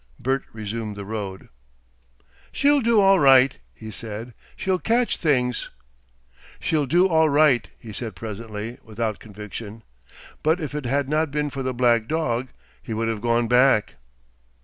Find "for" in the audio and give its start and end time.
11.51-11.61